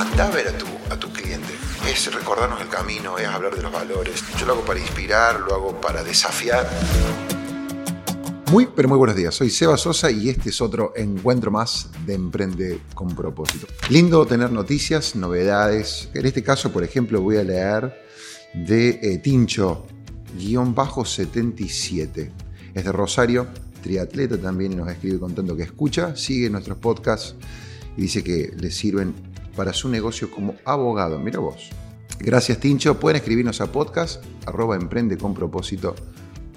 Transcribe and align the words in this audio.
Andá 0.00 0.28
a 0.28 0.30
ver 0.30 0.48
a 0.48 0.56
tu, 0.56 0.64
a 0.88 0.98
tu 0.98 1.12
cliente. 1.12 1.52
Es 1.86 2.10
recordarnos 2.10 2.58
el 2.62 2.68
camino, 2.68 3.18
es 3.18 3.26
hablar 3.26 3.54
de 3.54 3.60
los 3.60 3.70
valores. 3.70 4.24
Yo 4.38 4.46
lo 4.46 4.54
hago 4.54 4.64
para 4.64 4.80
inspirar, 4.80 5.40
lo 5.40 5.54
hago 5.54 5.78
para 5.78 6.02
desafiar. 6.02 6.66
Muy, 8.50 8.66
pero 8.74 8.88
muy 8.88 8.96
buenos 8.96 9.14
días. 9.14 9.34
Soy 9.34 9.50
Seba 9.50 9.76
Sosa 9.76 10.10
y 10.10 10.30
este 10.30 10.48
es 10.48 10.62
otro 10.62 10.94
encuentro 10.96 11.50
más 11.50 11.90
de 12.06 12.14
Emprende 12.14 12.80
con 12.94 13.14
propósito. 13.14 13.66
Lindo 13.90 14.24
tener 14.24 14.50
noticias, 14.50 15.16
novedades. 15.16 16.08
En 16.14 16.24
este 16.24 16.42
caso, 16.42 16.72
por 16.72 16.82
ejemplo, 16.82 17.20
voy 17.20 17.36
a 17.36 17.42
leer 17.42 18.02
de 18.54 19.00
eh, 19.02 19.18
Tincho, 19.18 19.86
guion 20.34 20.74
bajo 20.74 21.04
77. 21.04 22.32
Es 22.72 22.84
de 22.84 22.90
Rosario, 22.90 23.48
triatleta 23.82 24.38
también, 24.38 24.72
y 24.72 24.76
nos 24.76 24.88
escribe 24.88 25.18
contando 25.18 25.54
que 25.54 25.64
escucha, 25.64 26.16
sigue 26.16 26.48
nuestros 26.48 26.78
podcasts 26.78 27.34
y 27.98 28.02
dice 28.02 28.24
que 28.24 28.50
le 28.56 28.70
sirven 28.70 29.29
para 29.56 29.72
su 29.72 29.88
negocio 29.88 30.30
como 30.30 30.54
abogado. 30.64 31.18
Mira 31.18 31.38
vos. 31.38 31.70
Gracias, 32.18 32.58
Tincho. 32.60 33.00
Pueden 33.00 33.16
escribirnos 33.16 33.60
a 33.60 33.72
podcast 33.72 34.22
arroba 34.46 34.76
emprende 34.76 35.16
con 35.16 35.34
propósito 35.34 35.94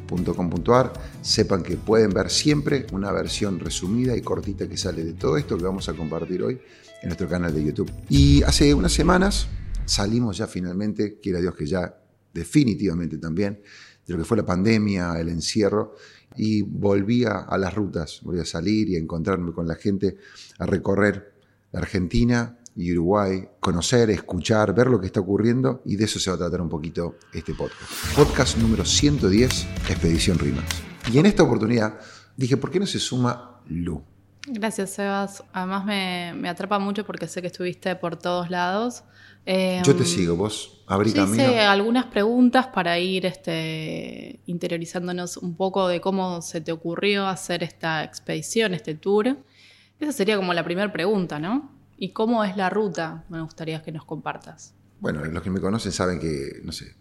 .com.ar. 0.07 0.93
Sepan 1.21 1.63
que 1.63 1.77
pueden 1.77 2.11
ver 2.11 2.29
siempre 2.29 2.85
una 2.91 3.11
versión 3.11 3.59
resumida 3.59 4.15
y 4.15 4.21
cortita 4.21 4.67
que 4.67 4.77
sale 4.77 5.03
de 5.03 5.13
todo 5.13 5.37
esto 5.37 5.57
que 5.57 5.63
vamos 5.63 5.89
a 5.89 5.93
compartir 5.93 6.43
hoy 6.43 6.59
en 7.01 7.09
nuestro 7.09 7.27
canal 7.27 7.53
de 7.53 7.63
YouTube. 7.63 7.91
Y 8.09 8.43
hace 8.43 8.73
unas 8.73 8.91
semanas 8.91 9.47
salimos 9.85 10.37
ya 10.37 10.47
finalmente, 10.47 11.19
quiera 11.19 11.39
Dios 11.39 11.55
que 11.55 11.65
ya 11.65 11.97
definitivamente 12.33 13.17
también, 13.17 13.61
de 14.05 14.13
lo 14.13 14.19
que 14.19 14.25
fue 14.25 14.37
la 14.37 14.45
pandemia, 14.45 15.19
el 15.19 15.29
encierro, 15.29 15.95
y 16.35 16.61
volví 16.61 17.25
a, 17.25 17.39
a 17.39 17.57
las 17.57 17.73
rutas, 17.73 18.19
volví 18.23 18.39
a 18.39 18.45
salir 18.45 18.89
y 18.89 18.95
a 18.95 18.99
encontrarme 18.99 19.51
con 19.51 19.67
la 19.67 19.75
gente, 19.75 20.17
a 20.59 20.65
recorrer 20.65 21.35
la 21.71 21.79
Argentina, 21.79 22.57
y 22.75 22.91
Uruguay, 22.93 23.47
conocer, 23.59 24.09
escuchar, 24.09 24.73
ver 24.73 24.87
lo 24.87 24.99
que 24.99 25.07
está 25.07 25.19
ocurriendo 25.19 25.81
y 25.85 25.95
de 25.95 26.05
eso 26.05 26.19
se 26.19 26.29
va 26.29 26.35
a 26.35 26.39
tratar 26.39 26.61
un 26.61 26.69
poquito 26.69 27.15
este 27.33 27.53
podcast. 27.53 27.91
Podcast 28.15 28.57
número 28.57 28.83
110, 28.85 29.67
Expedición 29.89 30.39
Rimas. 30.39 30.65
Y 31.11 31.19
en 31.19 31.25
esta 31.25 31.43
oportunidad 31.43 31.99
dije, 32.35 32.57
¿por 32.57 32.71
qué 32.71 32.79
no 32.79 32.85
se 32.85 32.99
suma 32.99 33.61
Lu? 33.67 34.03
Gracias, 34.47 34.91
Sebas. 34.91 35.43
Además 35.53 35.85
me, 35.85 36.33
me 36.35 36.49
atrapa 36.49 36.79
mucho 36.79 37.05
porque 37.05 37.27
sé 37.27 37.41
que 37.41 37.47
estuviste 37.47 37.95
por 37.95 38.17
todos 38.17 38.49
lados. 38.49 39.03
Eh, 39.45 39.81
Yo 39.85 39.95
te 39.95 40.05
sigo, 40.05 40.35
vos 40.35 40.83
abrí 40.87 41.13
camino. 41.13 41.43
Hice 41.43 41.59
algunas 41.59 42.05
preguntas 42.05 42.67
para 42.67 42.97
ir 42.99 43.25
este, 43.25 44.39
interiorizándonos 44.45 45.37
un 45.37 45.55
poco 45.55 45.87
de 45.87 46.01
cómo 46.01 46.41
se 46.41 46.61
te 46.61 46.71
ocurrió 46.71 47.27
hacer 47.27 47.63
esta 47.63 48.03
expedición, 48.03 48.73
este 48.73 48.95
tour. 48.95 49.37
Esa 49.99 50.11
sería 50.11 50.37
como 50.37 50.53
la 50.53 50.63
primera 50.63 50.91
pregunta, 50.91 51.39
¿no? 51.39 51.72
¿Y 51.97 52.11
cómo 52.13 52.43
es 52.43 52.57
la 52.57 52.69
ruta? 52.69 53.23
Me 53.29 53.41
gustaría 53.41 53.81
que 53.81 53.91
nos 53.91 54.05
compartas. 54.05 54.73
Bueno, 54.99 55.23
los 55.23 55.43
que 55.43 55.49
me 55.49 55.59
conocen 55.59 55.91
saben 55.91 56.19
que, 56.19 56.61
no 56.63 56.71
sé, 56.71 56.95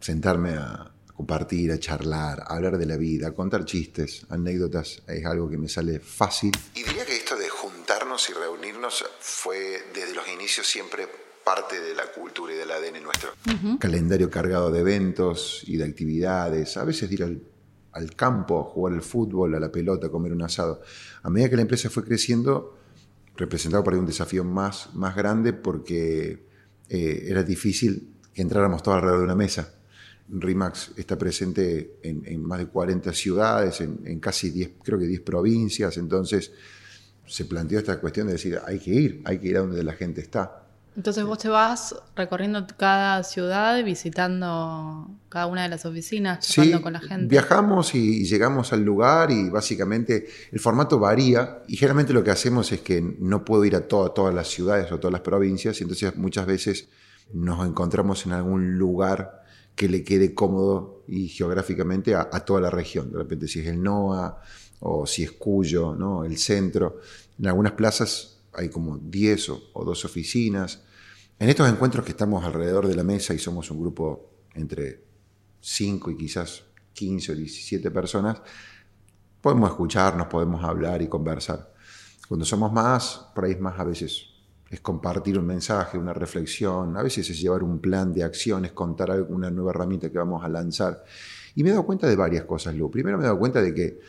sentarme 0.00 0.54
a 0.54 0.92
compartir, 1.14 1.72
a 1.72 1.78
charlar, 1.78 2.40
a 2.40 2.54
hablar 2.56 2.76
de 2.76 2.86
la 2.86 2.96
vida, 2.96 3.28
a 3.28 3.32
contar 3.32 3.64
chistes, 3.64 4.26
anécdotas, 4.28 5.02
es 5.06 5.24
algo 5.24 5.48
que 5.48 5.56
me 5.56 5.68
sale 5.68 5.98
fácil. 6.00 6.52
Y 6.74 6.82
diría 6.82 7.06
que 7.06 7.16
esto 7.16 7.36
de 7.36 7.48
juntarnos 7.48 8.28
y 8.28 8.34
reunirnos 8.34 9.04
fue 9.20 9.84
desde 9.94 10.14
los 10.14 10.28
inicios 10.28 10.66
siempre 10.66 11.08
parte 11.44 11.80
de 11.80 11.94
la 11.94 12.12
cultura 12.12 12.52
y 12.52 12.56
del 12.56 12.70
ADN 12.70 13.02
nuestro. 13.02 13.30
Uh 13.46 13.50
-huh. 13.50 13.78
Calendario 13.78 14.28
cargado 14.28 14.70
de 14.70 14.80
eventos 14.80 15.62
y 15.66 15.76
de 15.76 15.84
actividades, 15.84 16.76
a 16.76 16.84
veces 16.84 17.10
ir 17.12 17.22
al, 17.22 17.40
al 17.92 18.14
campo, 18.14 18.60
a 18.60 18.64
jugar 18.64 18.92
al 18.94 19.02
fútbol, 19.02 19.54
a 19.54 19.60
la 19.60 19.70
pelota, 19.70 20.08
a 20.08 20.10
comer 20.10 20.32
un 20.32 20.42
asado. 20.42 20.82
A 21.22 21.30
medida 21.30 21.48
que 21.48 21.56
la 21.56 21.62
empresa 21.62 21.88
fue 21.88 22.04
creciendo, 22.04 22.76
representado 23.36 23.84
por 23.84 23.92
ahí 23.92 23.98
un 23.98 24.06
desafío 24.06 24.44
más, 24.44 24.94
más 24.94 25.14
grande 25.14 25.52
porque 25.52 26.46
eh, 26.88 27.26
era 27.28 27.42
difícil 27.42 28.14
que 28.32 28.42
entráramos 28.42 28.82
todos 28.82 28.96
alrededor 28.96 29.20
de 29.20 29.24
una 29.24 29.34
mesa. 29.34 29.72
RIMAX 30.28 30.92
está 30.96 31.16
presente 31.16 31.98
en, 32.02 32.22
en 32.26 32.42
más 32.42 32.58
de 32.58 32.66
40 32.66 33.12
ciudades, 33.12 33.80
en, 33.80 34.00
en, 34.04 34.18
casi 34.18 34.50
10, 34.50 34.72
creo 34.82 34.98
que 34.98 35.06
10 35.06 35.20
provincias, 35.20 35.96
entonces 35.98 36.52
se 37.26 37.44
planteó 37.44 37.78
esta 37.78 38.00
cuestión 38.00 38.26
de 38.26 38.34
decir, 38.34 38.58
hay 38.64 38.78
que 38.78 38.90
ir, 38.90 39.22
hay 39.24 39.38
que 39.38 39.48
ir 39.48 39.56
a 39.56 39.60
donde 39.60 39.82
la 39.82 39.92
gente 39.92 40.20
está. 40.20 40.65
Entonces 40.96 41.24
vos 41.24 41.38
te 41.38 41.50
vas 41.50 41.94
recorriendo 42.14 42.66
cada 42.78 43.22
ciudad, 43.22 43.84
visitando 43.84 45.10
cada 45.28 45.46
una 45.46 45.64
de 45.64 45.68
las 45.68 45.84
oficinas, 45.84 46.44
sí, 46.46 46.72
con 46.80 46.94
la 46.94 47.00
gente. 47.00 47.26
Viajamos 47.26 47.94
y 47.94 48.24
llegamos 48.24 48.72
al 48.72 48.82
lugar 48.82 49.30
y 49.30 49.50
básicamente 49.50 50.26
el 50.50 50.58
formato 50.58 50.98
varía 50.98 51.62
y 51.68 51.76
generalmente 51.76 52.14
lo 52.14 52.24
que 52.24 52.30
hacemos 52.30 52.72
es 52.72 52.80
que 52.80 53.02
no 53.18 53.44
puedo 53.44 53.66
ir 53.66 53.76
a 53.76 53.86
toda, 53.86 54.14
todas 54.14 54.34
las 54.34 54.48
ciudades 54.48 54.90
o 54.90 54.98
todas 54.98 55.12
las 55.12 55.20
provincias 55.20 55.78
y 55.80 55.84
entonces 55.84 56.16
muchas 56.16 56.46
veces 56.46 56.88
nos 57.34 57.66
encontramos 57.66 58.24
en 58.24 58.32
algún 58.32 58.78
lugar 58.78 59.42
que 59.74 59.90
le 59.90 60.02
quede 60.02 60.32
cómodo 60.32 61.02
y 61.06 61.28
geográficamente 61.28 62.14
a, 62.14 62.30
a 62.32 62.40
toda 62.40 62.62
la 62.62 62.70
región. 62.70 63.12
De 63.12 63.18
repente 63.18 63.48
si 63.48 63.60
es 63.60 63.66
el 63.66 63.82
NOA 63.82 64.40
o 64.80 65.06
si 65.06 65.24
es 65.24 65.32
Cuyo, 65.32 65.94
¿no? 65.94 66.24
el 66.24 66.38
centro. 66.38 67.00
En 67.38 67.48
algunas 67.48 67.72
plazas 67.72 68.35
hay 68.56 68.68
como 68.68 68.98
10 68.98 69.48
o, 69.50 69.62
o 69.74 69.84
12 69.84 70.06
oficinas. 70.06 70.82
En 71.38 71.48
estos 71.48 71.68
encuentros 71.68 72.04
que 72.04 72.12
estamos 72.12 72.44
alrededor 72.44 72.88
de 72.88 72.96
la 72.96 73.04
mesa 73.04 73.34
y 73.34 73.38
somos 73.38 73.70
un 73.70 73.80
grupo 73.80 74.30
entre 74.54 75.04
5 75.60 76.10
y 76.12 76.16
quizás 76.16 76.64
15 76.92 77.32
o 77.32 77.34
17 77.34 77.90
personas, 77.90 78.40
podemos 79.40 79.70
escucharnos, 79.70 80.26
podemos 80.28 80.64
hablar 80.64 81.02
y 81.02 81.08
conversar. 81.08 81.72
Cuando 82.28 82.44
somos 82.44 82.72
más, 82.72 83.28
por 83.34 83.44
ahí 83.44 83.52
es 83.52 83.60
más 83.60 83.78
a 83.78 83.84
veces 83.84 84.36
es 84.68 84.80
compartir 84.80 85.38
un 85.38 85.46
mensaje, 85.46 85.96
una 85.96 86.12
reflexión, 86.12 86.96
a 86.96 87.02
veces 87.02 87.30
es 87.30 87.40
llevar 87.40 87.62
un 87.62 87.78
plan 87.78 88.12
de 88.12 88.24
acciones, 88.24 88.72
contar 88.72 89.10
alguna 89.10 89.50
nueva 89.50 89.70
herramienta 89.70 90.10
que 90.10 90.18
vamos 90.18 90.44
a 90.44 90.48
lanzar. 90.48 91.04
Y 91.54 91.62
me 91.62 91.68
he 91.68 91.72
dado 91.72 91.86
cuenta 91.86 92.08
de 92.08 92.16
varias 92.16 92.44
cosas, 92.44 92.74
Lu. 92.74 92.90
Primero 92.90 93.16
me 93.16 93.24
he 93.24 93.26
dado 93.26 93.38
cuenta 93.38 93.62
de 93.62 93.72
que, 93.72 94.00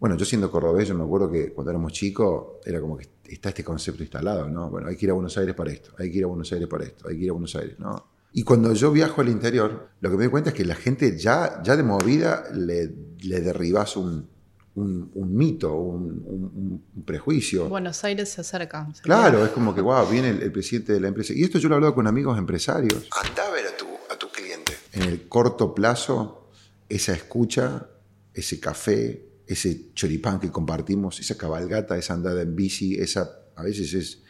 bueno, 0.00 0.16
yo 0.16 0.24
siendo 0.24 0.50
cordobés, 0.50 0.88
yo 0.88 0.94
me 0.94 1.04
acuerdo 1.04 1.30
que 1.30 1.52
cuando 1.52 1.70
éramos 1.70 1.92
chicos 1.92 2.58
era 2.64 2.80
como 2.80 2.96
que 2.96 3.08
está 3.28 3.48
este 3.48 3.64
concepto 3.64 4.02
instalado, 4.02 4.48
¿no? 4.48 4.70
Bueno, 4.70 4.88
hay 4.88 4.96
que 4.96 5.06
ir 5.06 5.10
a 5.10 5.14
Buenos 5.14 5.36
Aires 5.38 5.54
para 5.54 5.72
esto, 5.72 5.90
hay 5.98 6.10
que 6.10 6.18
ir 6.18 6.24
a 6.24 6.28
Buenos 6.28 6.52
Aires 6.52 6.68
para 6.68 6.84
esto, 6.84 7.08
hay 7.08 7.16
que 7.16 7.24
ir 7.24 7.30
a 7.30 7.32
Buenos 7.32 7.54
Aires, 7.56 7.78
¿no? 7.78 8.06
Y 8.32 8.44
cuando 8.44 8.72
yo 8.74 8.92
viajo 8.92 9.20
al 9.20 9.28
interior, 9.28 9.88
lo 10.00 10.10
que 10.10 10.16
me 10.16 10.24
doy 10.24 10.30
cuenta 10.30 10.50
es 10.50 10.56
que 10.56 10.64
la 10.64 10.74
gente 10.74 11.18
ya, 11.18 11.62
ya 11.62 11.76
de 11.76 11.82
movida 11.82 12.44
le, 12.52 12.94
le 13.22 13.40
derribas 13.40 13.96
un, 13.96 14.28
un, 14.74 15.10
un, 15.14 15.34
mito, 15.34 15.74
un, 15.74 16.82
un, 16.94 17.04
prejuicio. 17.04 17.68
Buenos 17.68 18.04
Aires 18.04 18.28
se 18.28 18.42
acerca. 18.42 18.86
Claro, 19.02 19.44
es 19.44 19.50
como 19.50 19.74
que, 19.74 19.80
wow, 19.80 20.06
viene 20.06 20.30
el, 20.30 20.42
el, 20.42 20.52
presidente 20.52 20.92
de 20.92 21.00
la 21.00 21.08
empresa. 21.08 21.32
Y 21.34 21.42
esto 21.42 21.58
yo 21.58 21.68
lo 21.68 21.74
he 21.74 21.76
hablado 21.76 21.94
con 21.94 22.06
amigos 22.06 22.38
empresarios. 22.38 23.08
Anda 23.10 23.46
a 23.46 23.50
ver 23.50 23.66
a 23.66 23.76
tu, 23.76 23.86
a 24.10 24.16
tu 24.16 24.28
cliente. 24.28 24.74
En 24.92 25.02
el 25.02 25.26
corto 25.26 25.74
plazo, 25.74 26.50
esa 26.88 27.14
escucha, 27.14 27.88
ese 28.34 28.60
café, 28.60 29.27
ese 29.48 29.92
choripán 29.94 30.38
que 30.38 30.52
compartimos, 30.52 31.18
esa 31.20 31.36
cabalgata, 31.36 31.96
esa 31.96 32.14
andada 32.14 32.42
en 32.42 32.54
bici, 32.54 32.96
esa 32.96 33.30
a 33.56 33.62
veces 33.62 33.94
es, 33.94 34.22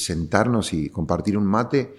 sentarnos 0.00 0.72
y 0.72 0.88
compartir 0.88 1.36
un 1.36 1.44
mate, 1.44 1.94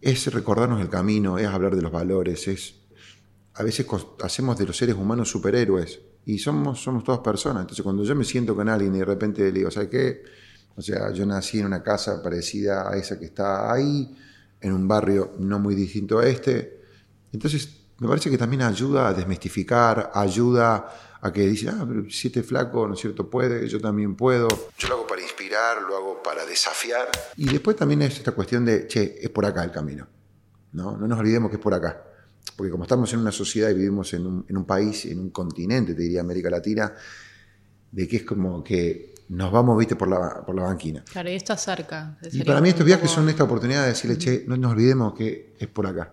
es 0.00 0.26
recordarnos 0.32 0.80
el 0.82 0.90
camino, 0.90 1.38
es 1.38 1.46
hablar 1.46 1.74
de 1.76 1.80
los 1.80 1.92
valores, 1.92 2.46
es 2.48 2.74
a 3.54 3.62
veces 3.62 3.86
hacemos 4.22 4.58
de 4.58 4.66
los 4.66 4.76
seres 4.76 4.96
humanos 4.96 5.30
superhéroes 5.30 6.00
y 6.26 6.38
somos, 6.38 6.82
somos 6.82 7.04
todas 7.04 7.20
personas. 7.20 7.62
Entonces 7.62 7.82
cuando 7.82 8.02
yo 8.02 8.14
me 8.14 8.24
siento 8.24 8.54
con 8.54 8.68
alguien 8.68 8.94
y 8.96 8.98
de 8.98 9.04
repente 9.04 9.42
le 9.44 9.52
digo, 9.52 9.70
¿sabes 9.70 9.88
qué? 9.88 10.22
O 10.76 10.82
sea, 10.82 11.12
yo 11.12 11.24
nací 11.24 11.60
en 11.60 11.66
una 11.66 11.82
casa 11.82 12.20
parecida 12.22 12.90
a 12.90 12.96
esa 12.96 13.18
que 13.18 13.26
está 13.26 13.72
ahí, 13.72 14.14
en 14.60 14.72
un 14.72 14.88
barrio 14.88 15.34
no 15.38 15.58
muy 15.60 15.74
distinto 15.76 16.18
a 16.18 16.26
este. 16.26 16.80
Entonces 17.32 17.84
me 17.98 18.08
parece 18.08 18.28
que 18.28 18.36
también 18.36 18.62
ayuda 18.62 19.08
a 19.08 19.14
desmistificar, 19.14 20.10
ayuda 20.14 21.13
a 21.24 21.32
que 21.32 21.40
dicen, 21.46 21.70
ah, 21.70 21.86
pero 21.88 22.10
si 22.10 22.28
este 22.28 22.42
flaco, 22.42 22.86
¿no 22.86 22.92
es 22.92 23.00
cierto?, 23.00 23.30
puede, 23.30 23.66
yo 23.66 23.80
también 23.80 24.14
puedo. 24.14 24.46
Yo 24.76 24.88
lo 24.88 24.96
hago 24.96 25.06
para 25.06 25.22
inspirar, 25.22 25.80
lo 25.80 25.96
hago 25.96 26.22
para 26.22 26.44
desafiar. 26.44 27.08
Y 27.38 27.46
después 27.46 27.76
también 27.76 28.02
es 28.02 28.18
esta 28.18 28.32
cuestión 28.32 28.66
de, 28.66 28.86
che, 28.86 29.16
es 29.22 29.30
por 29.30 29.46
acá 29.46 29.64
el 29.64 29.70
camino. 29.70 30.06
No, 30.72 30.98
no 30.98 31.08
nos 31.08 31.18
olvidemos 31.18 31.48
que 31.48 31.56
es 31.56 31.62
por 31.62 31.72
acá. 31.72 32.04
Porque 32.54 32.70
como 32.70 32.84
estamos 32.84 33.10
en 33.14 33.20
una 33.20 33.32
sociedad 33.32 33.70
y 33.70 33.74
vivimos 33.74 34.12
en 34.12 34.26
un, 34.26 34.44
en 34.46 34.54
un 34.54 34.66
país, 34.66 35.06
en 35.06 35.18
un 35.18 35.30
continente, 35.30 35.94
te 35.94 36.02
diría 36.02 36.20
América 36.20 36.50
Latina, 36.50 36.92
de 37.90 38.06
que 38.06 38.16
es 38.16 38.24
como 38.24 38.62
que 38.62 39.14
nos 39.30 39.50
vamos, 39.50 39.78
viste, 39.78 39.96
por 39.96 40.08
la, 40.08 40.44
por 40.44 40.54
la 40.54 40.64
banquina. 40.64 41.02
Claro, 41.10 41.30
y 41.30 41.36
esto 41.36 41.54
acerca. 41.54 42.18
Y 42.32 42.44
para 42.44 42.60
mí 42.60 42.68
estos 42.68 42.84
viajes 42.84 43.10
son 43.10 43.30
esta 43.30 43.44
oportunidad 43.44 43.84
de 43.84 43.88
decirle, 43.88 44.18
che, 44.18 44.44
no 44.46 44.58
nos 44.58 44.72
olvidemos 44.72 45.14
que 45.14 45.54
es 45.58 45.68
por 45.68 45.86
acá. 45.86 46.12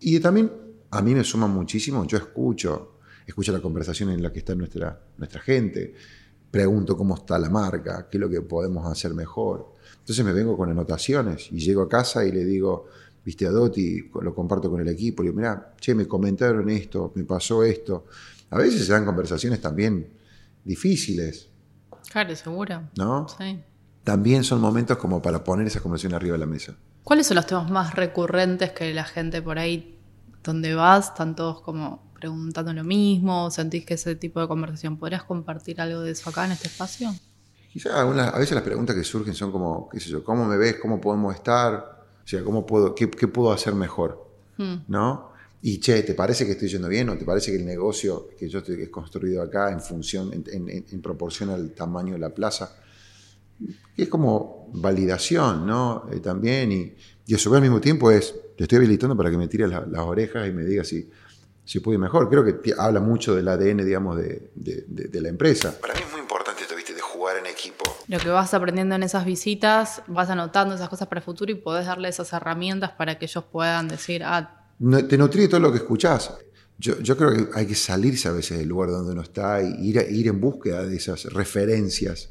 Y 0.00 0.18
también 0.18 0.50
a 0.90 1.02
mí 1.02 1.14
me 1.14 1.22
suma 1.22 1.46
muchísimo, 1.46 2.04
yo 2.04 2.18
escucho, 2.18 2.89
escucho 3.30 3.52
la 3.52 3.60
conversación 3.60 4.10
en 4.10 4.22
la 4.22 4.32
que 4.32 4.40
está 4.40 4.54
nuestra, 4.54 5.00
nuestra 5.16 5.40
gente, 5.40 5.94
pregunto 6.50 6.96
cómo 6.96 7.14
está 7.14 7.38
la 7.38 7.48
marca, 7.48 8.08
qué 8.10 8.18
es 8.18 8.20
lo 8.20 8.28
que 8.28 8.42
podemos 8.42 8.86
hacer 8.90 9.14
mejor. 9.14 9.74
Entonces 9.98 10.24
me 10.24 10.32
vengo 10.32 10.56
con 10.56 10.70
anotaciones 10.70 11.50
y 11.52 11.58
llego 11.58 11.82
a 11.82 11.88
casa 11.88 12.24
y 12.24 12.32
le 12.32 12.44
digo, 12.44 12.88
viste 13.24 13.46
a 13.46 13.50
Dotti, 13.50 14.10
lo 14.20 14.34
comparto 14.34 14.70
con 14.70 14.80
el 14.80 14.88
equipo, 14.88 15.22
le 15.22 15.30
digo, 15.30 15.38
mira, 15.40 15.74
che, 15.80 15.94
me 15.94 16.06
comentaron 16.06 16.68
esto, 16.70 17.12
me 17.14 17.24
pasó 17.24 17.62
esto. 17.62 18.06
A 18.50 18.58
veces 18.58 18.84
se 18.84 18.92
dan 18.92 19.04
conversaciones 19.04 19.60
también 19.60 20.08
difíciles. 20.64 21.48
Claro, 22.10 22.34
seguro. 22.34 22.82
¿No? 22.96 23.26
Sí. 23.28 23.60
también 24.02 24.42
son 24.42 24.60
momentos 24.60 24.96
como 24.98 25.22
para 25.22 25.44
poner 25.44 25.66
esa 25.68 25.80
conversación 25.80 26.14
arriba 26.14 26.32
de 26.32 26.40
la 26.40 26.46
mesa. 26.46 26.74
¿Cuáles 27.04 27.28
son 27.28 27.36
los 27.36 27.46
temas 27.46 27.70
más 27.70 27.94
recurrentes 27.94 28.72
que 28.72 28.92
la 28.92 29.04
gente 29.04 29.40
por 29.40 29.58
ahí, 29.58 29.98
donde 30.42 30.74
vas, 30.74 31.08
están 31.08 31.36
todos 31.36 31.60
como 31.60 32.09
preguntando 32.20 32.72
lo 32.72 32.84
mismo? 32.84 33.50
¿Sentís 33.50 33.84
que 33.84 33.94
ese 33.94 34.14
tipo 34.14 34.40
de 34.40 34.46
conversación? 34.46 34.96
¿Podrías 34.98 35.24
compartir 35.24 35.80
algo 35.80 36.02
de 36.02 36.12
eso 36.12 36.30
acá 36.30 36.44
en 36.44 36.52
este 36.52 36.68
espacio? 36.68 37.12
Quizás 37.72 37.92
a 37.92 38.38
veces 38.38 38.54
las 38.54 38.64
preguntas 38.64 38.94
que 38.94 39.04
surgen 39.04 39.34
son 39.34 39.50
como, 39.50 39.88
qué 39.88 39.98
sé 40.00 40.10
yo, 40.10 40.22
¿cómo 40.22 40.44
me 40.44 40.56
ves? 40.56 40.76
¿Cómo 40.76 41.00
podemos 41.00 41.34
estar? 41.34 42.04
O 42.24 42.28
sea, 42.28 42.42
¿cómo 42.44 42.66
puedo, 42.66 42.94
qué, 42.94 43.08
puedo 43.08 43.52
hacer 43.52 43.74
mejor? 43.74 44.28
Hmm. 44.56 44.76
¿No? 44.88 45.30
Y 45.62 45.78
che, 45.78 46.02
¿te 46.02 46.14
parece 46.14 46.46
que 46.46 46.52
estoy 46.52 46.68
yendo 46.68 46.88
bien 46.88 47.08
o 47.10 47.16
te 47.16 47.24
parece 47.24 47.50
que 47.52 47.58
el 47.58 47.66
negocio 47.66 48.28
que 48.38 48.48
yo 48.48 48.60
estoy 48.60 48.88
construido 48.88 49.42
acá 49.42 49.70
en 49.70 49.80
función, 49.80 50.30
en, 50.32 51.02
proporción 51.02 51.50
al 51.50 51.72
tamaño 51.72 52.14
de 52.14 52.18
la 52.18 52.30
plaza, 52.30 52.76
es 53.96 54.08
como 54.08 54.70
validación, 54.72 55.66
¿no? 55.66 56.06
Eh, 56.10 56.20
también, 56.20 56.72
y, 56.72 56.94
y 57.26 57.34
eso 57.34 57.54
al 57.54 57.60
mismo 57.60 57.80
tiempo 57.80 58.10
es, 58.10 58.34
te 58.56 58.64
estoy 58.64 58.78
habilitando 58.78 59.16
para 59.16 59.30
que 59.30 59.36
me 59.36 59.48
tires 59.48 59.70
las 59.70 60.00
orejas 60.00 60.48
y 60.48 60.52
me 60.52 60.64
digas 60.64 60.88
si, 60.88 61.08
si 61.70 61.78
puede 61.78 61.98
mejor. 61.98 62.28
Creo 62.28 62.44
que 62.44 62.74
habla 62.76 62.98
mucho 62.98 63.36
del 63.36 63.46
ADN, 63.46 63.84
digamos, 63.86 64.16
de, 64.16 64.50
de 64.56 65.20
la 65.20 65.28
empresa. 65.28 65.72
Para 65.80 65.94
mí 65.94 66.00
es 66.04 66.10
muy 66.10 66.20
importante 66.20 66.62
esto, 66.62 66.74
viste, 66.74 66.94
de 66.94 67.00
jugar 67.00 67.36
en 67.36 67.46
equipo. 67.46 67.84
Lo 68.08 68.18
que 68.18 68.28
vas 68.28 68.52
aprendiendo 68.54 68.96
en 68.96 69.04
esas 69.04 69.24
visitas, 69.24 70.02
vas 70.08 70.28
anotando 70.30 70.74
esas 70.74 70.88
cosas 70.88 71.06
para 71.06 71.20
el 71.20 71.24
futuro 71.24 71.52
y 71.52 71.54
podés 71.54 71.86
darle 71.86 72.08
esas 72.08 72.32
herramientas 72.32 72.90
para 72.90 73.20
que 73.20 73.26
ellos 73.26 73.44
puedan 73.52 73.86
decir, 73.86 74.24
ah, 74.24 74.66
te 75.08 75.16
nutrí 75.16 75.42
de 75.42 75.48
todo 75.48 75.60
lo 75.60 75.70
que 75.70 75.78
escuchás. 75.78 76.34
Yo, 76.76 76.98
yo, 76.98 77.16
creo 77.16 77.30
que 77.30 77.48
hay 77.54 77.66
que 77.68 77.76
salirse 77.76 78.26
a 78.26 78.32
veces 78.32 78.58
del 78.58 78.68
lugar 78.68 78.90
donde 78.90 79.12
uno 79.12 79.22
está 79.22 79.60
e 79.60 79.68
ir, 79.80 80.04
ir 80.10 80.26
en 80.26 80.40
búsqueda 80.40 80.84
de 80.84 80.96
esas 80.96 81.26
referencias. 81.26 82.30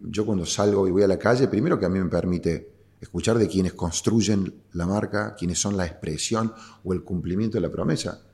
Yo 0.00 0.24
cuando 0.24 0.46
salgo 0.46 0.86
y 0.86 0.92
voy 0.92 1.02
a 1.02 1.08
la 1.08 1.18
calle, 1.18 1.48
primero 1.48 1.76
que 1.76 1.86
a 1.86 1.88
mí 1.88 1.98
me 1.98 2.08
permite 2.08 2.70
escuchar 3.00 3.36
de 3.36 3.48
quienes 3.48 3.72
construyen 3.72 4.54
la 4.74 4.86
marca, 4.86 5.34
quienes 5.34 5.58
son 5.58 5.76
la 5.76 5.86
expresión 5.86 6.54
o 6.84 6.92
el 6.92 7.02
cumplimiento 7.02 7.56
de 7.56 7.62
la 7.62 7.72
promesa. 7.72 8.25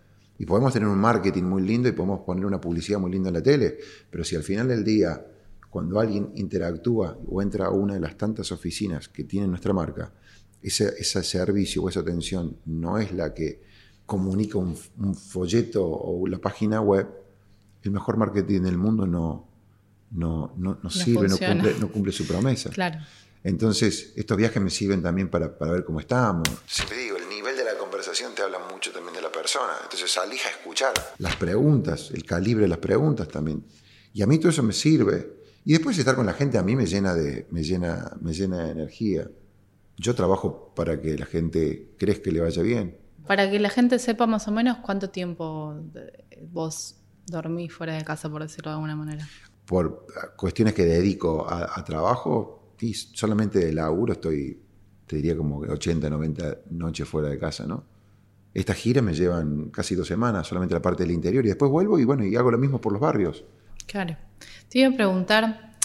Y 0.42 0.44
podemos 0.44 0.72
tener 0.72 0.88
un 0.88 0.98
marketing 0.98 1.44
muy 1.44 1.62
lindo 1.62 1.88
y 1.88 1.92
podemos 1.92 2.22
poner 2.22 2.44
una 2.44 2.60
publicidad 2.60 2.98
muy 2.98 3.12
linda 3.12 3.28
en 3.28 3.34
la 3.34 3.42
tele, 3.44 3.78
pero 4.10 4.24
si 4.24 4.34
al 4.34 4.42
final 4.42 4.66
del 4.66 4.82
día, 4.82 5.24
cuando 5.70 6.00
alguien 6.00 6.32
interactúa 6.34 7.16
o 7.28 7.40
entra 7.40 7.66
a 7.66 7.70
una 7.70 7.94
de 7.94 8.00
las 8.00 8.18
tantas 8.18 8.50
oficinas 8.50 9.08
que 9.08 9.22
tiene 9.22 9.46
nuestra 9.46 9.72
marca, 9.72 10.12
ese, 10.60 10.94
ese 10.98 11.22
servicio 11.22 11.84
o 11.84 11.88
esa 11.88 12.00
atención 12.00 12.56
no 12.66 12.98
es 12.98 13.12
la 13.12 13.32
que 13.32 13.62
comunica 14.04 14.58
un, 14.58 14.74
folleto 15.14 15.86
o 15.86 16.26
la 16.26 16.38
página 16.38 16.80
web, 16.80 17.06
el 17.84 17.92
mejor 17.92 18.16
marketing 18.16 18.62
del 18.62 18.78
mundo 18.78 19.06
no, 19.06 19.46
no, 20.10 20.54
no, 20.56 20.90
sirve, 20.90 21.28
no 21.28 21.38
cumple, 21.38 21.74
no 21.78 21.92
cumple, 21.92 22.12
su 22.12 22.26
promesa. 22.26 22.68
Claro. 22.70 22.98
Entonces, 23.44 24.12
estos 24.16 24.36
viajes 24.36 24.60
me 24.60 24.70
sirven 24.70 25.00
también 25.02 25.28
para, 25.28 25.56
para 25.56 25.70
ver 25.70 25.84
cómo 25.84 26.00
estamos. 26.00 26.48
te 26.88 26.96
digo, 26.96 27.16
el 27.16 27.28
nivel 27.28 27.56
de 27.56 27.62
la 27.62 27.78
conversación 28.02 28.34
te 28.34 28.42
habla 28.42 28.58
mucho 28.58 28.90
también 28.90 29.14
de 29.14 29.22
la 29.22 29.30
persona. 29.30 29.74
Entonces 29.84 30.10
salís 30.10 30.44
a 30.46 30.50
escuchar. 30.50 30.92
Las 31.18 31.36
preguntas, 31.36 32.10
el 32.12 32.24
calibre 32.24 32.64
de 32.64 32.68
las 32.68 32.78
preguntas 32.78 33.28
también. 33.28 33.64
Y 34.12 34.22
a 34.22 34.26
mí 34.26 34.38
todo 34.38 34.50
eso 34.50 34.62
me 34.62 34.72
sirve. 34.72 35.42
Y 35.64 35.72
después 35.72 35.96
estar 35.96 36.16
con 36.16 36.26
la 36.26 36.32
gente 36.32 36.58
a 36.58 36.62
mí 36.62 36.74
me 36.74 36.86
llena 36.86 37.14
de, 37.14 37.46
me 37.50 37.62
llena, 37.62 38.16
me 38.20 38.32
llena 38.32 38.64
de 38.64 38.70
energía 38.72 39.28
yo 39.96 40.14
trabajo 40.14 40.72
para 40.74 41.00
que 41.00 41.16
la 41.16 41.26
gente 41.26 41.94
crezca 41.98 42.30
y 42.30 42.32
le 42.32 42.40
vaya 42.40 42.62
bien. 42.62 42.98
Para 43.26 43.50
que 43.50 43.60
la 43.60 43.70
gente 43.70 43.98
sepa 43.98 44.26
más 44.26 44.48
o 44.48 44.50
menos 44.50 44.78
cuánto 44.78 45.10
tiempo 45.10 45.76
vos 46.50 46.96
dormís 47.26 47.72
fuera 47.72 47.94
de 47.94 48.04
casa, 48.04 48.28
por 48.28 48.42
decirlo 48.42 48.70
de 48.70 48.74
alguna 48.74 48.96
manera. 48.96 49.28
Por 49.64 50.06
cuestiones 50.36 50.74
que 50.74 50.84
dedico 50.84 51.46
a, 51.48 51.84
trabajo, 51.84 52.74
sí, 52.78 52.92
solamente 52.94 53.60
de 53.60 53.72
laburo 53.72 54.14
estoy, 54.14 54.60
te 55.06 55.16
diría 55.16 55.36
como 55.36 55.58
80, 55.58 56.10
90 56.10 56.58
noches 56.70 57.08
fuera 57.08 57.28
de 57.28 57.38
casa, 57.38 57.64
¿no? 57.64 57.84
Estas 58.54 58.76
giras 58.76 59.02
me 59.02 59.14
llevan 59.14 59.70
casi 59.70 59.94
dos 59.94 60.06
semanas, 60.06 60.46
solamente 60.46 60.74
la 60.74 60.82
parte 60.82 61.04
del 61.04 61.12
interior, 61.12 61.44
y 61.44 61.48
después 61.48 61.70
vuelvo 61.70 61.98
y 61.98 62.04
bueno, 62.04 62.24
y 62.24 62.36
hago 62.36 62.50
lo 62.50 62.58
mismo 62.58 62.80
por 62.80 62.92
los 62.92 63.00
barrios. 63.00 63.44
Claro. 63.86 64.16
Te 64.68 64.80
iba 64.80 64.88
a 64.88 64.96
preguntar, 64.96 65.76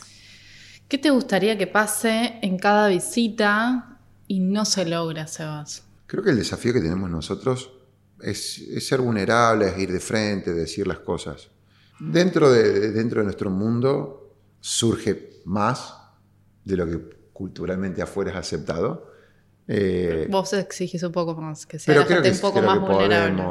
¿qué 0.87 0.97
te 0.97 1.09
gustaría 1.09 1.57
que 1.57 1.67
pase 1.67 2.39
en 2.41 2.57
cada 2.57 2.87
visita 2.87 3.97
y 4.27 4.41
no 4.41 4.65
se 4.65 4.85
logra, 4.85 5.25
Sebas. 5.25 5.83
Creo 6.05 6.23
que 6.23 6.31
el 6.31 6.37
desafío 6.37 6.73
que 6.73 6.81
tenemos 6.81 7.09
nosotros 7.09 7.71
es, 8.21 8.85
ser 8.85 9.01
vulnerables, 9.01 9.73
es 9.73 9.79
ir 9.79 9.91
de 9.91 9.99
frente, 9.99 10.53
decir 10.53 10.85
las 10.85 10.99
cosas. 10.99 11.49
Dentro 11.99 12.51
de, 12.51 12.91
dentro 12.91 13.21
de 13.21 13.25
nuestro 13.25 13.49
mundo 13.49 14.35
surge 14.59 15.41
más 15.45 15.95
de 16.63 16.77
lo 16.77 16.85
que 16.85 16.99
culturalmente 17.33 18.01
afuera 18.01 18.31
es 18.31 18.37
aceptado. 18.37 19.11
Eh, 19.67 20.27
Vos 20.29 20.53
exigís 20.53 21.03
un 21.03 21.11
poco 21.11 21.35
más, 21.35 21.65
que 21.65 21.79
sea 21.79 21.95
la 21.95 22.05
gente 22.05 22.31
un 22.31 22.39
poco 22.39 22.61
más 22.61 22.79
vulnerable. 22.79 23.43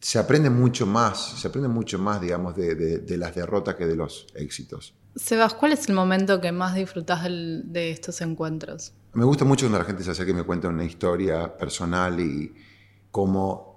se 0.00 0.18
aprende 0.18 0.48
mucho 0.48 0.86
más, 0.86 1.38
se 1.40 1.48
aprende 1.48 1.68
mucho 1.68 1.98
más, 1.98 2.20
digamos, 2.20 2.56
de, 2.56 3.16
las 3.18 3.34
derrotas 3.34 3.74
que 3.74 3.86
de 3.86 3.96
los 3.96 4.26
éxitos. 4.34 4.94
Sebas, 5.16 5.54
¿cuál 5.54 5.72
es 5.72 5.88
el 5.88 5.94
momento 5.94 6.40
que 6.40 6.52
más 6.52 6.74
disfrutás 6.74 7.24
de 7.24 7.90
estos 7.90 8.20
encuentros? 8.20 8.92
Me 9.12 9.24
gusta 9.24 9.44
mucho 9.44 9.66
cuando 9.66 9.78
la 9.78 9.84
gente 9.84 10.04
se 10.04 10.12
acerca 10.12 10.30
y 10.30 10.34
me 10.34 10.44
cuenta 10.44 10.68
una 10.68 10.84
historia 10.84 11.56
personal 11.56 12.20
y 12.20 12.54
cómo 13.10 13.70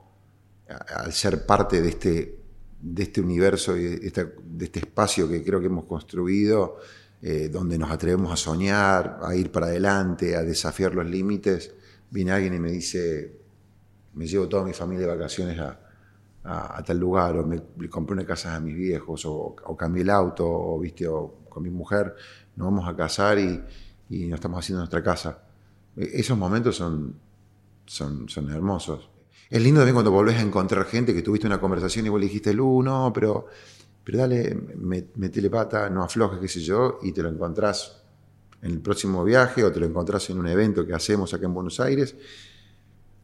al 0.96 1.12
ser 1.12 1.46
parte 1.46 1.82
de 1.82 1.90
este, 1.90 2.40
de 2.82 3.04
este 3.04 3.22
universo 3.22 3.76
y 3.76 3.84
de 3.84 4.08
este, 4.60 4.80
espacio 4.80 5.28
que 5.28 5.44
creo 5.44 5.60
que 5.60 5.68
hemos 5.68 5.86
construido, 5.86 6.78
eh, 7.24 7.50
donde 7.50 7.80
nos 7.80 7.90
atrevemos 7.90 8.32
a 8.32 8.36
soñar, 8.36 9.20
a 9.24 9.36
ir 9.36 9.52
para 9.52 9.68
adelante, 9.68 10.36
a 10.36 10.44
desafiar 10.44 10.94
los 10.94 11.06
límites, 11.06 11.74
viene 12.12 12.32
alguien 12.32 12.54
y 12.54 12.60
me 12.60 12.72
dice, 12.72 13.40
me 14.14 14.28
llevo 14.28 14.48
toda 14.48 14.64
mi 14.64 14.74
familia 14.74 15.08
de 15.08 15.14
vacaciones 15.16 15.60
a, 15.60 15.80
tal 16.86 17.00
lugar, 17.00 17.38
o 17.38 17.48
me, 17.48 17.62
compré 17.90 18.14
una 18.14 18.26
casa 18.26 18.54
a 18.54 18.60
mis 18.60 18.76
viejos, 18.76 19.24
o, 19.26 19.56
cambié 19.78 20.04
el 20.04 20.10
auto, 20.10 20.46
o, 20.46 20.80
¿viste? 20.80 21.08
o 21.08 21.46
con 21.50 21.64
mi 21.64 21.70
mujer 21.70 22.14
nos 22.56 22.66
vamos 22.66 22.88
a 22.88 22.96
casar 22.96 23.40
y 23.40 23.64
y 24.14 24.28
nos 24.28 24.38
estamos 24.38 24.60
haciendo 24.60 24.80
nuestra 24.80 25.04
casa. 25.04 25.40
E-, 25.96 26.12
esos 26.14 26.38
momentos 26.38 26.76
son, 26.76 27.16
son, 27.86 28.30
son 28.30 28.52
hermosos. 28.52 29.10
Es 29.50 29.62
lindo 29.62 29.82
también 29.82 29.96
cuando 29.96 30.12
volvés 30.12 30.38
a 30.38 30.42
encontrar 30.42 30.86
gente 30.86 31.14
que 31.14 31.22
tuviste 31.22 31.48
una 31.48 31.60
conversación 31.60 32.06
y 32.06 32.10
vos 32.10 32.20
le 32.20 32.28
dijiste, 32.28 32.54
Lu, 32.54 32.82
no, 32.82 33.12
pero, 33.14 33.48
pero 34.04 34.18
dale, 34.18 34.56
metele 35.16 35.50
pata, 35.50 35.90
no 35.90 36.04
aflojes, 36.04 36.40
qué 36.40 36.48
sé 36.48 36.62
yo, 36.62 37.00
y 37.02 37.12
te 37.12 37.24
lo 37.24 37.30
encontrás 37.30 38.04
en 38.62 38.72
el 38.72 38.80
próximo 38.80 39.24
viaje 39.24 39.64
o 39.64 39.72
te 39.72 39.80
lo 39.80 39.86
encontrás 39.86 40.30
en 40.30 40.40
un 40.40 40.48
evento 40.48 40.86
que 40.86 40.94
hacemos 40.94 41.34
acá 41.34 41.46
en 41.46 41.54
Buenos 41.54 41.80
Aires 41.80 42.16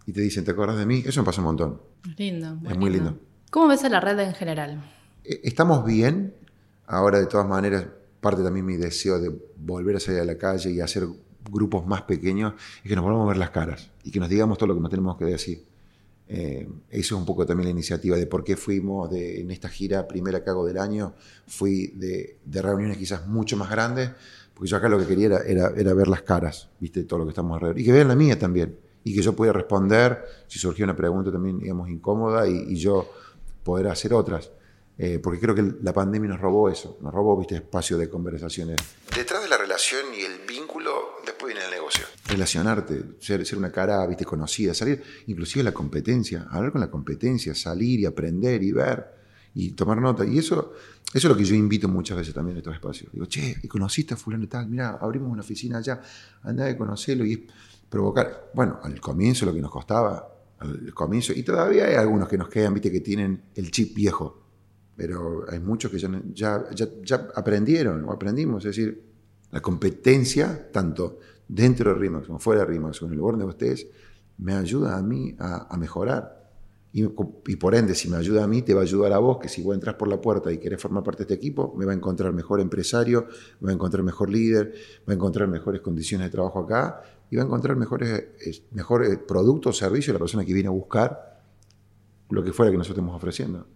y 0.06 0.12
te 0.12 0.22
dicen, 0.22 0.44
¿te 0.44 0.52
acuerdas 0.52 0.78
de 0.78 0.86
mí? 0.86 1.04
Eso 1.06 1.22
me 1.22 1.26
pasa 1.26 1.42
un 1.42 1.46
montón. 1.46 1.82
Lindo. 2.18 2.58
Es 2.70 2.78
muy 2.78 2.90
lindo. 2.90 3.18
¿Cómo 3.52 3.68
ves 3.68 3.84
a 3.84 3.90
la 3.90 4.00
red 4.00 4.20
en 4.20 4.34
general? 4.34 4.84
E-, 5.24 5.42
estamos 5.44 5.86
bien. 5.86 6.34
Ahora, 6.88 7.20
de 7.20 7.28
todas 7.28 7.48
maneras, 7.48 7.86
parte 8.20 8.42
también 8.44 8.66
mi 8.66 8.76
deseo 8.76 9.20
de 9.20 9.32
volver 9.58 9.98
a 9.98 10.00
salir 10.00 10.22
a 10.22 10.26
la 10.26 10.38
calle 10.38 10.72
y 10.72 10.82
hacer 10.82 11.08
grupos 11.52 11.86
más 11.86 12.02
pequeños 12.04 12.54
y 12.84 12.90
que 12.90 12.96
nos 12.96 13.04
volvamos 13.04 13.26
a 13.26 13.30
ver 13.30 13.38
las 13.38 13.52
caras 13.52 13.92
y 14.04 14.12
que 14.12 14.20
nos 14.20 14.30
digamos 14.30 14.58
todo 14.58 14.68
lo 14.68 14.76
que 14.76 14.82
nos 14.82 14.90
tenemos 14.90 15.18
que 15.18 15.26
decir. 15.26 15.64
Eh, 16.32 16.70
eso 16.92 17.16
es 17.16 17.20
un 17.20 17.26
poco 17.26 17.44
también 17.44 17.66
la 17.66 17.72
iniciativa 17.72 18.16
de 18.16 18.28
por 18.28 18.44
qué 18.44 18.56
fuimos 18.56 19.10
de, 19.10 19.42
en 19.42 19.50
esta 19.50 19.68
gira 19.68 20.08
primera 20.08 20.44
que 20.44 20.52
hago 20.52 20.64
del 20.64 20.78
año, 20.78 21.16
fui 21.48 21.88
de, 21.96 22.38
reuniones 22.46 22.98
quizás 22.98 23.26
mucho 23.26 23.58
más 23.58 23.72
grandes, 23.72 24.12
porque 24.54 24.70
yo 24.70 24.78
acá 24.78 24.88
lo 24.90 25.00
que 25.00 25.08
quería 25.08 25.40
era, 25.40 25.72
era, 25.76 25.94
ver 25.94 26.08
las 26.08 26.22
caras, 26.22 26.70
viste, 26.80 27.04
todo 27.04 27.20
lo 27.20 27.26
que 27.26 27.32
estamos 27.32 27.56
alrededor, 27.56 27.80
y 27.80 27.84
que 27.84 27.92
vean 27.92 28.08
la 28.08 28.16
mía 28.16 28.38
también, 28.38 28.78
y 29.04 29.16
que 29.16 29.24
yo 29.24 29.36
pudiera 29.36 29.58
responder 29.58 30.24
si 30.48 30.60
surgió 30.60 30.86
una 30.86 30.96
pregunta 30.96 31.32
también, 31.32 31.58
digamos, 31.58 31.90
incómoda, 31.90 32.48
y, 32.48 32.74
y 32.74 32.76
yo 32.76 33.10
poder 33.64 33.88
hacer 33.88 34.14
otras. 34.14 34.52
Eh, 35.02 35.18
porque 35.18 35.40
creo 35.40 35.56
que 35.56 35.64
la 35.82 35.94
pandemia 35.94 36.32
nos 36.32 36.42
robó 36.42 36.70
eso, 36.70 36.98
nos 37.00 37.14
robó 37.14 37.38
viste 37.38 37.56
espacio 37.56 37.98
de 37.98 38.10
conversaciones. 38.10 38.76
Detrás 39.16 39.42
de 39.42 39.48
la 39.48 39.58
relación 39.58 40.14
y 40.14 40.24
el 40.24 40.40
vínculo, 40.40 41.22
después 41.26 41.54
viene 41.54 41.66
el 41.66 41.72
negocio. 41.72 42.04
Relacionarte, 42.30 43.16
ser, 43.20 43.46
ser 43.46 43.58
una 43.58 43.72
cara 43.72 44.06
viste 44.06 44.24
conocida, 44.24 44.74
salir, 44.74 45.02
inclusive 45.28 45.64
la 45.64 45.72
competencia, 45.72 46.48
hablar 46.50 46.72
con 46.72 46.82
la 46.82 46.90
competencia, 46.90 47.56
salir 47.56 48.02
y 48.02 48.06
aprender 48.06 48.62
y 48.64 48.72
ver 48.72 49.06
y 49.56 49.72
tomar 49.72 50.00
nota. 50.00 50.26
Y 50.26 50.38
eso, 50.38 50.74
eso 51.14 51.18
es 51.18 51.24
lo 51.24 51.36
que 51.36 51.44
yo 51.44 51.56
invito 51.56 51.88
muchas 51.88 52.18
veces 52.18 52.34
también 52.34 52.56
en 52.56 52.60
estos 52.60 52.76
espacios. 52.76 53.12
Digo, 53.12 53.26
che, 53.26 53.58
¿y 53.64 53.68
conociste 53.68 54.14
a 54.14 54.18
fulano 54.18 54.44
y 54.44 54.48
tal? 54.48 54.70
Mira, 54.70 55.00
abrimos 55.02 55.32
una 55.32 55.42
oficina 55.42 55.80
allá, 55.80 56.02
andá 56.44 56.68
a 56.68 56.78
conocerlo 56.78 57.26
y 57.26 57.48
provocar. 57.90 58.52
Bueno, 58.54 58.80
al 58.84 59.00
comienzo 59.02 59.46
lo 59.46 59.54
que 59.54 59.62
nos 59.62 59.72
costaba, 59.72 60.36
al 60.60 60.94
comienzo, 60.94 61.34
y 61.34 61.44
todavía 61.44 61.86
hay 61.86 61.96
algunos 61.96 62.30
que 62.30 62.38
nos 62.38 62.50
quedan, 62.50 62.74
viste, 62.74 62.92
que 62.92 63.02
tienen 63.02 63.44
el 63.56 63.72
chip 63.72 63.96
viejo 63.96 64.50
pero 65.00 65.46
hay 65.50 65.62
muchos 65.62 65.90
que 65.90 65.98
ya, 65.98 66.12
ya, 66.76 66.90
ya, 67.06 67.28
aprendieron 67.34 68.04
o 68.04 68.12
aprendimos. 68.12 68.66
Es 68.66 68.76
decir, 68.76 69.02
la 69.50 69.62
competencia, 69.62 70.70
tanto 70.74 71.20
dentro 71.50 71.94
de 71.94 72.00
RIMAX 72.00 72.28
como 72.28 72.40
fuera 72.40 72.62
de 72.62 72.68
RIMAX, 72.68 73.02
o 73.02 73.08
en 73.08 73.12
el 73.12 73.18
lugar 73.18 73.38
de 73.38 73.44
ustedes, 73.44 73.88
me 74.38 74.54
ayuda 74.54 74.98
a 74.98 75.02
mí 75.02 75.36
a, 75.40 75.76
mejorar. 75.78 76.38
Y, 76.94 77.06
por 77.58 77.76
ende, 77.76 77.94
si 77.94 78.10
me 78.10 78.18
ayuda 78.18 78.44
a 78.44 78.48
mí, 78.48 78.62
te 78.62 78.74
va 78.74 78.82
a 78.82 78.84
ayudar 78.84 79.14
a 79.14 79.20
vos, 79.20 79.38
que 79.38 79.50
si 79.50 79.62
vos 79.62 79.76
entras 79.76 79.96
por 79.96 80.08
la 80.08 80.22
puerta 80.22 80.52
y 80.52 80.58
querés 80.58 80.82
formar 80.82 81.04
parte 81.04 81.20
de 81.20 81.24
este 81.24 81.34
equipo, 81.34 81.76
me 81.78 81.86
va 81.86 81.92
a 81.92 81.96
encontrar 81.96 82.34
mejor 82.34 82.62
empresario, 82.62 83.28
me 83.60 83.68
va 83.68 83.72
a 83.72 83.74
encontrar 83.74 84.04
mejor 84.04 84.30
líder, 84.30 84.74
va 85.08 85.14
a 85.14 85.16
encontrar 85.16 85.48
mejores 85.48 85.82
condiciones 85.82 86.28
de 86.28 86.32
trabajo 86.32 86.60
acá 86.60 87.02
y 87.30 87.36
va 87.36 87.44
a 87.44 87.46
encontrar 87.46 87.76
mejores, 87.76 88.64
mejor 88.72 89.26
producto 89.28 89.70
o 89.70 89.74
servicio 89.74 90.12
a 90.12 90.16
la 90.16 90.20
persona 90.20 90.46
que 90.46 90.54
viene 90.54 90.68
a 90.68 90.72
buscar 90.72 91.42
lo 92.30 92.44
que 92.44 92.54
fuera 92.54 92.72
que 92.72 92.78
nosotros 92.78 92.98
estemos 92.98 93.16
ofreciendo. 93.16 93.68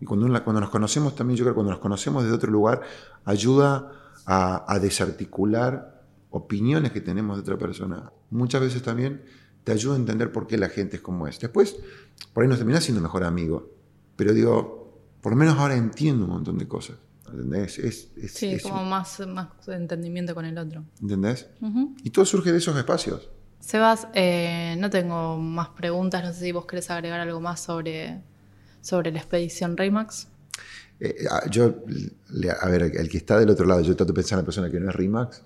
Y 0.00 0.06
cuando, 0.06 0.26
cuando 0.44 0.60
nos 0.60 0.70
conocemos 0.70 1.14
también, 1.14 1.36
yo 1.36 1.44
creo 1.44 1.54
que 1.54 1.56
cuando 1.56 1.72
nos 1.72 1.80
conocemos 1.80 2.22
desde 2.22 2.36
otro 2.36 2.50
lugar, 2.50 2.82
ayuda 3.24 3.92
a, 4.26 4.72
a 4.72 4.78
desarticular 4.78 5.93
opiniones 6.34 6.90
que 6.90 7.00
tenemos 7.00 7.36
de 7.36 7.42
otra 7.42 7.56
persona. 7.56 8.10
Muchas 8.30 8.60
veces 8.60 8.82
también 8.82 9.22
te 9.62 9.70
ayuda 9.70 9.94
a 9.94 9.98
entender 9.98 10.32
por 10.32 10.48
qué 10.48 10.58
la 10.58 10.68
gente 10.68 10.96
es 10.96 11.02
como 11.02 11.28
es. 11.28 11.38
Después, 11.38 11.76
por 12.32 12.42
ahí 12.42 12.48
nos 12.48 12.58
terminás 12.58 12.82
siendo 12.82 13.00
mejor 13.00 13.22
amigo. 13.22 13.70
Pero 14.16 14.34
digo, 14.34 15.00
por 15.20 15.32
lo 15.32 15.38
menos 15.38 15.56
ahora 15.56 15.76
entiendo 15.76 16.24
un 16.24 16.32
montón 16.32 16.58
de 16.58 16.66
cosas. 16.66 16.96
¿Entendés? 17.30 17.78
Es, 17.78 18.10
sí, 18.28 18.58
como 18.60 18.84
más, 18.84 19.20
más 19.28 19.48
entendimiento 19.68 20.34
con 20.34 20.44
el 20.44 20.58
otro. 20.58 20.84
¿Entendés? 21.00 21.46
Y 22.02 22.10
todo 22.10 22.24
surge 22.24 22.50
de 22.50 22.58
esos 22.58 22.76
espacios. 22.76 23.30
Sebas, 23.60 24.08
eh, 24.12 24.74
no 24.78 24.90
tengo 24.90 25.38
más 25.38 25.68
preguntas. 25.68 26.24
No 26.24 26.32
sé 26.32 26.40
si 26.40 26.52
vos 26.52 26.66
querés 26.66 26.90
agregar 26.90 27.20
algo 27.20 27.40
más 27.40 27.60
sobre, 27.60 28.22
sobre 28.80 29.12
la 29.12 29.18
expedición 29.18 29.76
Remax. 29.76 30.26
Eh, 30.98 31.14
ah, 31.30 31.48
yo, 31.48 31.76
a 32.60 32.68
ver, 32.68 32.82
el 32.82 33.08
que 33.08 33.18
está 33.18 33.38
del 33.38 33.50
otro 33.50 33.66
lado, 33.66 33.82
yo 33.82 33.94
trato 33.94 34.12
de 34.12 34.16
pensar 34.16 34.36
en 34.38 34.42
la 34.42 34.46
persona 34.46 34.68
que 34.68 34.80
no 34.80 34.90
es 34.90 34.96
Remax. 34.96 35.42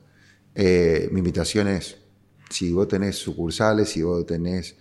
Eh, 0.61 1.09
mi 1.13 1.21
invitación 1.21 1.69
es 1.69 1.99
si 2.51 2.73
vos 2.73 2.89
tenés 2.89 3.15
sucursales, 3.15 3.91
si 3.91 4.03
vos 4.03 4.27
tenés 4.27 4.75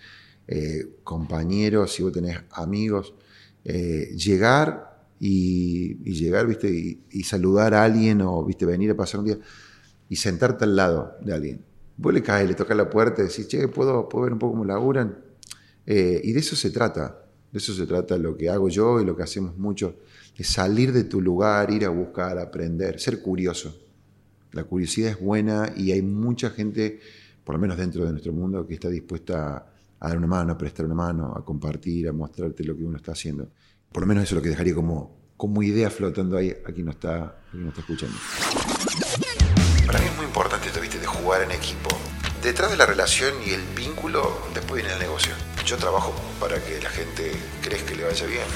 eh, 0.48 1.01
compañeros, 1.03 1.93
si 1.93 2.01
vos 2.01 2.12
tenés 2.12 2.39
amigos, 2.50 3.13
eh, 3.63 4.12
llegar 4.15 5.05
y, 5.19 5.93
llegar, 6.12 6.48
¿viste? 6.48 6.67
Y, 7.12 7.24
saludar 7.24 7.75
a 7.75 7.84
alguien 7.84 8.22
o, 8.22 8.43
¿viste? 8.43 8.65
Venir 8.65 8.89
a 8.89 8.96
pasar 8.96 9.19
un 9.19 9.27
día 9.27 9.38
y 10.10 10.15
sentarte 10.15 10.63
al 10.63 10.75
lado 10.75 11.15
de 11.22 11.34
alguien. 11.36 11.62
Vos 11.96 12.12
le 12.12 12.24
caes, 12.24 12.48
le 12.48 12.55
tocas 12.55 12.75
la 12.75 12.89
puerta 12.89 13.22
y 13.22 13.27
decís, 13.27 13.48
che, 13.48 13.67
¿puedo, 13.67 14.10
¿puedo 14.10 14.24
ver 14.24 14.34
un 14.34 14.39
poco 14.39 14.53
cómo 14.53 14.65
laburan? 14.65 15.15
Y 15.86 16.31
de 16.31 16.39
eso 16.39 16.55
se 16.55 16.72
trata. 16.72 17.24
De 17.51 17.60
eso 17.60 17.74
se 17.74 17.86
trata 17.86 18.17
lo 18.17 18.36
que 18.36 18.50
hago 18.50 18.67
yo 18.67 19.00
y 19.00 19.05
lo 19.05 19.15
que 19.15 19.24
hacemos 19.24 19.55
mucho. 19.57 19.96
Es 20.36 20.48
salir 20.48 20.91
de 20.91 21.03
tu 21.03 21.22
lugar, 21.22 21.69
ir 21.72 21.86
a 21.86 21.89
buscar, 21.89 22.39
aprender, 22.39 23.00
ser 23.00 23.22
curioso. 23.22 23.87
La 24.57 24.63
curiosidad 24.63 25.11
es 25.11 25.19
buena 25.19 25.71
y 25.75 25.91
hay 25.91 26.01
mucha 26.01 26.49
gente 26.49 26.99
por 27.43 27.53
lo 27.53 27.61
menos 27.61 27.77
dentro 27.77 28.03
de 28.03 28.11
nuestro 28.11 28.33
mundo, 28.33 28.65
que 28.65 28.73
está 28.73 28.89
dispuesta 28.89 29.71
a 29.99 30.07
dar 30.07 30.17
una 30.17 30.25
mano, 30.25 30.53
a 30.53 30.57
prestar 30.57 30.85
una 30.87 30.95
mano, 30.95 31.31
a 31.33 31.45
compartir, 31.45 32.09
a 32.09 32.11
mostrarte 32.11 32.63
lo 32.63 32.75
que 32.75 32.83
uno 32.83 32.97
está 32.97 33.11
haciendo. 33.11 33.51
Por 33.91 34.01
lo 34.01 34.07
menos 34.07 34.23
eso 34.23 34.33
es 34.33 34.37
lo 34.37 34.41
que 34.41 34.49
dejaría 34.49 34.73
como, 34.73 35.15
como 35.37 35.61
idea 35.61 35.91
flotando 35.91 36.35
ahí 36.35 36.49
a 36.49 36.73
quien 36.73 36.87
nos 36.87 36.95
está, 36.95 37.37
está 37.53 37.81
escuchando. 37.81 38.17
Para 39.85 39.99
mí 39.99 40.07
es 40.07 40.15
muy 40.17 40.25
importante 40.25 40.67
esto, 40.67 40.81
¿viste? 40.81 40.99
de 40.99 41.05
jugar 41.05 41.43
en 41.43 41.51
equipo. 41.51 41.89
Detrás 42.41 42.71
de 42.71 42.77
la 42.77 42.87
relación 42.87 43.33
y 43.45 43.51
el 43.51 43.61
vínculo, 43.77 44.39
después 44.55 44.81
viene 44.81 44.95
el 44.95 44.99
negocio. 44.99 45.33
Yo 45.65 45.77
trabajo 45.77 46.13
para 46.39 46.61
que 46.61 46.81
la 46.81 46.89
gente 46.89 47.31
crezca 47.61 47.93
y 47.93 47.97
le 47.97 48.03
vaya 48.05 48.25
bien. 48.25 48.47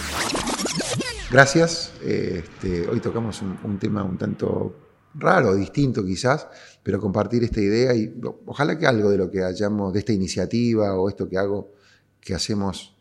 Gracias. 1.29 1.93
Este, 2.01 2.89
hoy 2.89 2.99
tocamos 2.99 3.41
un 3.41 3.77
tema 3.79 4.03
un 4.03 4.17
tanto 4.17 4.90
raro, 5.15 5.55
distinto 5.55 6.03
quizás, 6.05 6.47
pero 6.83 6.99
compartir 6.99 7.43
esta 7.43 7.61
idea 7.61 7.93
y 7.95 8.13
ojalá 8.45 8.77
que 8.77 8.87
algo 8.87 9.09
de 9.09 9.17
lo 9.17 9.29
que 9.29 9.43
hayamos, 9.43 9.93
de 9.93 9.99
esta 9.99 10.13
iniciativa 10.13 10.95
o 10.95 11.09
esto 11.09 11.27
que 11.27 11.37
hago, 11.37 11.73
que 12.19 12.33
hacemos 12.33 12.95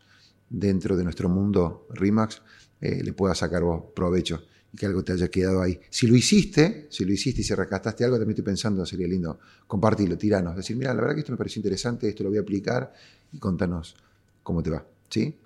dentro 0.49 0.97
de 0.97 1.03
nuestro 1.03 1.29
mundo 1.29 1.87
RIMAX, 1.91 2.41
eh, 2.81 3.03
le 3.03 3.13
pueda 3.13 3.35
sacar 3.35 3.63
vos 3.63 3.83
provecho 3.95 4.43
y 4.73 4.77
que 4.77 4.85
algo 4.85 5.03
te 5.03 5.13
haya 5.13 5.29
quedado 5.29 5.61
ahí. 5.61 5.79
Si 5.89 6.07
lo 6.07 6.15
hiciste, 6.15 6.87
si 6.89 7.05
lo 7.05 7.13
hiciste 7.13 7.41
y 7.41 7.43
si 7.43 7.53
rescataste 7.53 8.03
algo, 8.03 8.17
también 8.17 8.31
estoy 8.31 8.45
pensando, 8.45 8.85
sería 8.85 9.07
lindo 9.07 9.39
compartirlo, 9.67 10.17
tiranos, 10.17 10.55
decir, 10.55 10.75
mira, 10.77 10.93
la 10.93 11.01
verdad 11.01 11.15
que 11.15 11.21
esto 11.21 11.31
me 11.31 11.37
pareció 11.37 11.59
interesante, 11.59 12.09
esto 12.09 12.23
lo 12.23 12.29
voy 12.29 12.39
a 12.39 12.41
aplicar 12.41 12.93
y 13.31 13.39
contanos 13.39 13.95
cómo 14.43 14.63
te 14.63 14.69
va. 14.69 14.85
¿sí? 15.09 15.37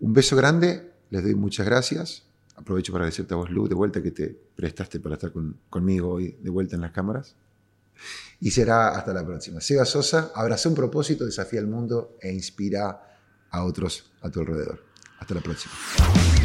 Un 0.00 0.12
beso 0.12 0.36
grande, 0.36 0.90
les 1.10 1.22
doy 1.22 1.34
muchas 1.34 1.66
gracias 1.66 2.29
aprovecho 2.60 2.92
para 2.92 3.04
agradecerte 3.04 3.34
a 3.34 3.38
vos, 3.38 3.50
Lu, 3.50 3.68
de 3.68 3.74
vuelta 3.74 4.02
que 4.02 4.10
te 4.10 4.28
prestaste 4.28 5.00
para 5.00 5.14
estar 5.14 5.32
conmigo 5.68 6.10
hoy 6.10 6.36
de 6.40 6.50
vuelta 6.50 6.76
en 6.76 6.82
las 6.82 6.92
cámaras. 6.92 7.34
Y 8.40 8.50
será 8.50 8.90
hasta 8.90 9.12
la 9.12 9.26
próxima. 9.26 9.60
Seba 9.60 9.84
Sosa, 9.84 10.32
abraza 10.34 10.68
un 10.68 10.74
propósito, 10.74 11.26
desafía 11.26 11.60
al 11.60 11.66
mundo 11.66 12.16
e 12.20 12.32
inspira 12.32 13.18
a 13.50 13.64
otros 13.64 14.10
a 14.22 14.30
tu 14.30 14.40
alrededor. 14.40 14.84
Hasta 15.18 15.34
la 15.34 15.40
próxima. 15.40 16.39